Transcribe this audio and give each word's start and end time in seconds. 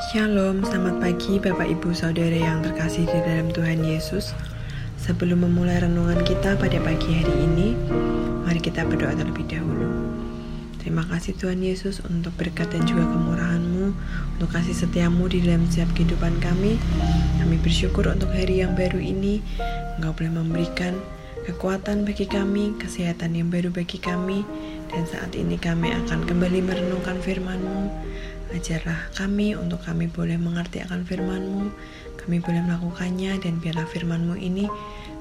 Shalom, 0.00 0.64
selamat 0.64 0.96
pagi 0.96 1.36
Bapak 1.36 1.68
Ibu 1.76 1.92
Saudara 1.92 2.32
yang 2.32 2.64
terkasih 2.64 3.04
di 3.04 3.20
dalam 3.20 3.52
Tuhan 3.52 3.84
Yesus. 3.84 4.32
Sebelum 4.96 5.44
memulai 5.44 5.76
renungan 5.76 6.24
kita 6.24 6.56
pada 6.56 6.80
pagi 6.80 7.20
hari 7.20 7.44
ini, 7.44 7.76
mari 8.48 8.64
kita 8.64 8.88
berdoa 8.88 9.12
terlebih 9.12 9.44
dahulu. 9.44 9.92
Terima 10.80 11.04
kasih 11.04 11.36
Tuhan 11.36 11.60
Yesus 11.60 12.00
untuk 12.08 12.32
berkat 12.40 12.72
dan 12.72 12.88
juga 12.88 13.04
kemurahan-Mu, 13.12 13.92
untuk 14.40 14.48
kasih 14.48 14.72
setiamu 14.72 15.28
di 15.28 15.44
dalam 15.44 15.68
setiap 15.68 15.92
kehidupan 15.92 16.32
kami. 16.40 16.80
Kami 17.36 17.60
bersyukur 17.60 18.08
untuk 18.08 18.32
hari 18.32 18.64
yang 18.64 18.72
baru 18.72 18.96
ini, 18.96 19.44
Engkau 20.00 20.16
boleh 20.16 20.32
memberikan 20.32 20.96
kekuatan 21.44 22.08
bagi 22.08 22.24
kami, 22.24 22.72
kesehatan 22.80 23.36
yang 23.36 23.52
baru 23.52 23.68
bagi 23.68 24.00
kami, 24.00 24.48
dan 24.96 25.04
saat 25.04 25.36
ini 25.36 25.60
kami 25.60 25.92
akan 25.92 26.24
kembali 26.24 26.64
merenungkan 26.64 27.20
firman-Mu 27.20 28.08
Ajarlah 28.50 29.14
kami 29.14 29.54
untuk 29.54 29.78
kami 29.86 30.10
boleh 30.10 30.34
mengerti 30.34 30.82
akan 30.82 31.06
firman-Mu, 31.06 31.70
kami 32.18 32.42
boleh 32.42 32.66
melakukannya, 32.66 33.38
dan 33.38 33.62
biarlah 33.62 33.86
firman-Mu 33.86 34.34
ini 34.42 34.66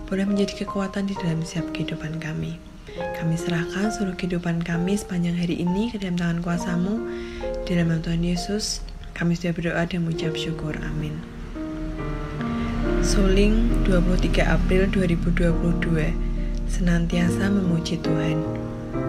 boleh 0.10 0.26
menjadi 0.26 0.66
kekuatan 0.66 1.06
di 1.06 1.14
dalam 1.22 1.46
setiap 1.46 1.70
kehidupan 1.70 2.18
kami. 2.18 2.58
Kami 2.98 3.38
serahkan 3.38 3.94
seluruh 3.94 4.18
kehidupan 4.18 4.66
kami 4.66 4.98
sepanjang 4.98 5.38
hari 5.38 5.62
ini 5.62 5.94
ke 5.94 6.02
dalam 6.02 6.18
tangan 6.18 6.40
kuasa-Mu. 6.42 6.96
Di 7.70 7.78
dalam 7.78 8.02
Tuhan 8.02 8.26
Yesus, 8.26 8.82
kami 9.14 9.38
sudah 9.38 9.54
berdoa 9.54 9.86
dan 9.86 10.10
mengucap 10.10 10.34
syukur. 10.34 10.74
Amin. 10.82 11.40
Soling 13.00 13.70
23 13.88 14.44
April 14.44 14.92
2022 14.92 16.12
Senantiasa 16.68 17.48
memuji 17.48 17.96
Tuhan 18.02 18.44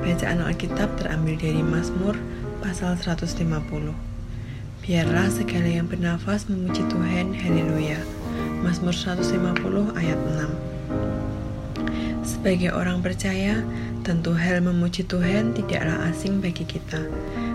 Bacaan 0.00 0.40
Alkitab 0.46 0.94
terambil 0.94 1.34
dari 1.36 1.60
Mazmur 1.60 2.14
pasal 2.62 2.94
150 2.96 4.09
Biarlah 4.90 5.30
segala 5.30 5.70
yang 5.70 5.86
bernafas 5.86 6.50
memuji 6.50 6.82
Tuhan, 6.90 7.30
haleluya. 7.30 8.02
Mazmur 8.66 8.90
150 8.90 9.94
ayat 9.94 10.18
6 10.18 12.26
Sebagai 12.26 12.74
orang 12.74 12.98
percaya, 12.98 13.62
tentu 14.02 14.34
hal 14.34 14.58
memuji 14.58 15.06
Tuhan 15.06 15.54
tidaklah 15.54 16.10
asing 16.10 16.42
bagi 16.42 16.66
kita. 16.66 17.06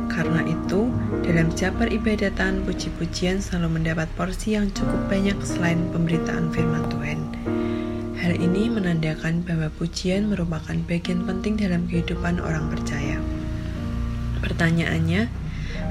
Karena 0.08 0.48
itu, 0.48 0.88
dalam 1.28 1.52
setiap 1.52 1.84
ibadatan, 1.84 2.64
puji-pujian 2.64 3.44
selalu 3.44 3.84
mendapat 3.84 4.08
porsi 4.16 4.56
yang 4.56 4.72
cukup 4.72 5.12
banyak 5.12 5.36
selain 5.44 5.92
pemberitaan 5.92 6.56
firman 6.56 6.88
Tuhan. 6.88 7.20
Hal 8.16 8.40
ini 8.40 8.72
menandakan 8.72 9.44
bahwa 9.44 9.68
pujian 9.76 10.32
merupakan 10.32 10.80
bagian 10.88 11.28
penting 11.28 11.60
dalam 11.60 11.84
kehidupan 11.92 12.40
orang 12.40 12.72
percaya. 12.72 13.20
Pertanyaannya, 14.40 15.44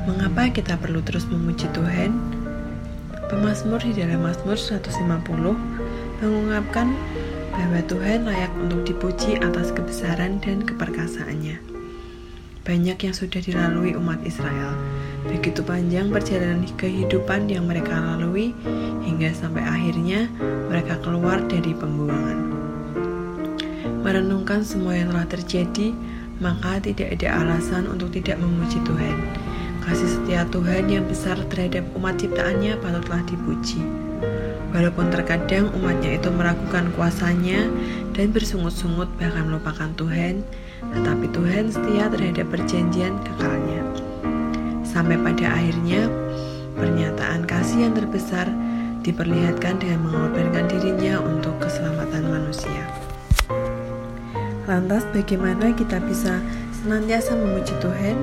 Mengapa 0.05 0.53
kita 0.53 0.77
perlu 0.77 1.01
terus 1.01 1.25
memuji 1.25 1.65
Tuhan? 1.73 2.13
Pemazmur 3.33 3.81
di 3.81 3.97
dalam 3.97 4.21
Mazmur 4.21 4.61
150 4.61 5.01
mengungkapkan 6.21 6.93
bahwa 7.49 7.81
Tuhan 7.89 8.29
layak 8.29 8.53
untuk 8.61 8.85
dipuji 8.85 9.41
atas 9.41 9.73
kebesaran 9.73 10.45
dan 10.45 10.61
keperkasaannya. 10.61 11.57
Banyak 12.69 12.99
yang 13.01 13.17
sudah 13.17 13.41
dilalui 13.41 13.97
umat 13.97 14.21
Israel. 14.29 14.77
Begitu 15.25 15.65
panjang 15.65 16.13
perjalanan 16.13 16.69
kehidupan 16.77 17.49
yang 17.49 17.65
mereka 17.65 17.97
lalui 17.97 18.53
hingga 19.09 19.33
sampai 19.33 19.65
akhirnya 19.65 20.29
mereka 20.69 21.01
keluar 21.01 21.41
dari 21.49 21.73
pembuangan. 21.73 22.53
Merenungkan 24.05 24.69
semua 24.69 25.01
yang 25.01 25.17
telah 25.17 25.33
terjadi, 25.33 25.97
maka 26.45 26.77
tidak 26.85 27.17
ada 27.17 27.41
alasan 27.41 27.89
untuk 27.89 28.13
tidak 28.13 28.37
memuji 28.37 28.77
Tuhan 28.85 29.44
Kasih 29.85 30.09
setia 30.09 30.49
Tuhan 30.49 30.89
yang 30.89 31.05
besar 31.05 31.37
terhadap 31.53 31.85
umat 31.93 32.17
ciptaannya 32.17 32.81
patutlah 32.81 33.21
dipuji. 33.29 33.85
Walaupun 34.73 35.13
terkadang 35.13 35.71
umatnya 35.77 36.17
itu 36.17 36.33
meragukan 36.33 36.89
kuasanya 36.97 37.69
dan 38.17 38.33
bersungut-sungut 38.33 39.07
bahkan 39.21 39.45
melupakan 39.47 39.93
Tuhan, 39.95 40.41
tetapi 40.89 41.31
Tuhan 41.31 41.69
setia 41.69 42.09
terhadap 42.09 42.47
perjanjian 42.49 43.15
kekalnya. 43.23 43.85
Sampai 44.83 45.21
pada 45.21 45.53
akhirnya, 45.53 46.09
pernyataan 46.81 47.45
kasih 47.45 47.87
yang 47.87 47.95
terbesar 47.95 48.49
diperlihatkan 49.05 49.85
dengan 49.85 50.01
mengorbankan 50.09 50.65
dirinya 50.73 51.21
untuk 51.21 51.61
keselamatan 51.61 52.25
manusia. 52.25 52.89
Lantas 54.65 55.05
bagaimana 55.13 55.77
kita 55.77 56.01
bisa 56.09 56.41
senantiasa 56.81 57.37
memuji 57.37 57.77
Tuhan? 57.85 58.17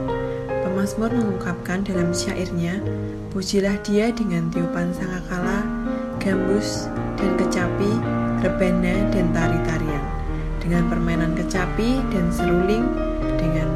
Pemazmur 0.72 1.12
mengungkapkan 1.12 1.84
dalam 1.84 2.16
syairnya, 2.16 2.80
Pujilah 3.36 3.76
dia 3.84 4.08
dengan 4.08 4.48
tiupan 4.56 4.96
sangakala, 4.96 5.68
gambus, 6.16 6.88
dan 7.20 7.36
kecapi, 7.36 7.92
rebana, 8.40 9.04
dan 9.12 9.36
tari-tarian. 9.36 10.04
Dengan 10.64 10.88
permainan 10.88 11.36
kecapi 11.36 12.00
dan 12.16 12.32
seruling, 12.32 12.88
dengan 13.36 13.68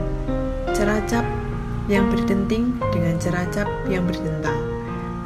ceracap 0.71 1.27
yang 1.91 2.07
berdenting, 2.07 2.79
dengan 2.95 3.19
ceracap 3.19 3.67
yang 3.91 4.07
berdentang. 4.07 4.63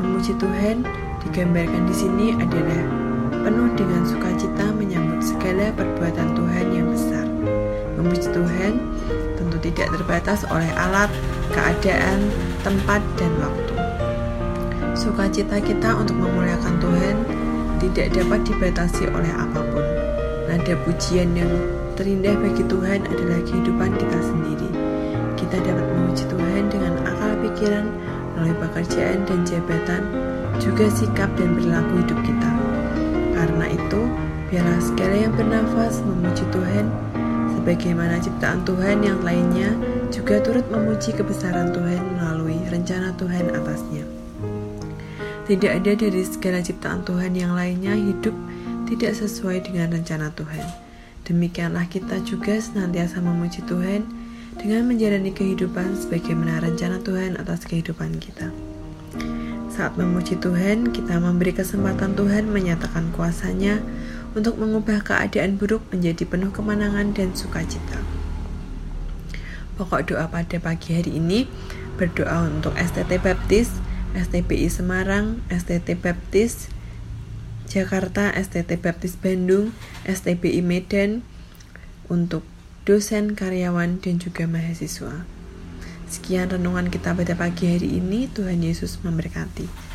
Memuji 0.01 0.33
Tuhan 0.41 0.81
digambarkan 1.21 1.85
di 1.85 1.93
sini 1.93 2.33
adalah 2.33 2.81
penuh 3.45 3.69
dengan 3.77 4.09
sukacita 4.09 4.73
menyambut 4.73 5.21
segala 5.21 5.69
perbuatan 5.77 6.33
Tuhan 6.33 6.65
yang 6.73 6.89
besar. 6.89 7.29
Memuji 7.93 8.25
Tuhan 8.33 8.73
tentu 9.37 9.57
tidak 9.61 9.93
terbatas 9.93 10.49
oleh 10.49 10.69
alat, 10.73 11.13
keadaan, 11.53 12.19
tempat, 12.61 13.01
dan 13.17 13.31
waktu. 13.41 13.75
Sukacita 14.97 15.57
kita 15.63 15.95
untuk 15.95 16.17
memuliakan 16.19 16.75
Tuhan 16.81 17.15
tidak 17.79 18.07
dapat 18.17 18.39
dibatasi 18.43 19.07
oleh 19.09 19.31
apa 19.31 19.61
pun. 19.63 19.85
Nada 20.49 20.73
pujian 20.83 21.31
yang 21.37 21.51
terindah 21.95 22.35
bagi 22.35 22.63
Tuhan 22.67 23.07
adalah 23.07 23.39
kehidupan 23.45 23.91
kita 23.95 24.19
sendiri. 24.19 24.69
Kita 25.39 25.57
dapat 25.63 25.85
memuji 25.95 26.23
Tuhan 26.27 26.63
dengan 26.67 26.93
akal 27.07 27.31
pikiran, 27.47 27.85
melalui 28.35 28.55
pekerjaan 28.59 29.23
dan 29.23 29.39
jabatan, 29.47 30.03
juga 30.59 30.85
sikap 30.91 31.31
dan 31.39 31.55
perilaku 31.55 31.93
hidup 32.03 32.19
kita. 32.27 32.51
Karena 33.31 33.65
itu, 33.71 34.01
biarlah 34.51 34.81
segala 34.83 35.15
yang 35.15 35.33
bernafas 35.37 36.03
memuji 36.03 36.43
Tuhan 36.51 36.91
sebagaimana 37.59 38.17
ciptaan 38.17 38.65
Tuhan 38.65 39.03
yang 39.03 39.19
lainnya 39.21 39.75
juga 40.09 40.41
turut 40.41 40.65
memuji 40.73 41.13
kebesaran 41.13 41.69
Tuhan 41.69 42.17
melalui 42.17 42.57
rencana 42.67 43.13
Tuhan 43.13 43.53
atasnya. 43.53 44.05
Tidak 45.45 45.71
ada 45.81 45.91
dari 45.97 46.21
segala 46.25 46.61
ciptaan 46.61 47.05
Tuhan 47.05 47.33
yang 47.33 47.53
lainnya 47.57 47.93
hidup 47.97 48.33
tidak 48.89 49.13
sesuai 49.17 49.69
dengan 49.69 49.93
rencana 49.93 50.33
Tuhan. 50.33 50.65
Demikianlah 51.29 51.85
kita 51.85 52.21
juga 52.25 52.57
senantiasa 52.57 53.21
memuji 53.21 53.61
Tuhan 53.69 54.05
dengan 54.57 54.89
menjalani 54.89 55.29
kehidupan 55.29 55.93
sebagaimana 55.93 56.57
rencana 56.65 56.97
Tuhan 57.05 57.37
atas 57.37 57.69
kehidupan 57.69 58.17
kita. 58.17 58.49
Saat 59.69 59.95
memuji 59.95 60.35
Tuhan, 60.41 60.91
kita 60.91 61.21
memberi 61.21 61.53
kesempatan 61.53 62.17
Tuhan 62.17 62.49
menyatakan 62.49 63.13
kuasanya 63.13 63.79
untuk 64.33 64.57
mengubah 64.57 65.05
keadaan 65.05 65.55
buruk 65.55 65.85
menjadi 65.93 66.25
penuh 66.25 66.51
kemenangan 66.51 67.13
dan 67.13 67.31
sukacita. 67.37 68.18
Pokok 69.79 70.11
doa 70.11 70.27
pada 70.27 70.59
pagi 70.59 70.91
hari 70.91 71.23
ini 71.23 71.47
berdoa 71.95 72.51
untuk 72.51 72.75
STT 72.75 73.15
Baptis, 73.23 73.71
STPI 74.11 74.67
Semarang, 74.67 75.39
STT 75.47 75.95
Baptis 75.95 76.67
Jakarta, 77.63 78.27
STT 78.35 78.75
Baptis 78.75 79.15
Bandung, 79.15 79.71
STBI 80.03 80.59
Medan 80.59 81.23
untuk 82.11 82.43
dosen, 82.83 83.39
karyawan, 83.39 84.03
dan 84.03 84.19
juga 84.19 84.51
mahasiswa. 84.51 85.23
Sekian 86.11 86.51
renungan 86.51 86.91
kita 86.91 87.15
pada 87.15 87.39
pagi 87.39 87.71
hari 87.71 88.03
ini. 88.03 88.27
Tuhan 88.27 88.59
Yesus 88.59 88.99
memberkati. 88.99 89.88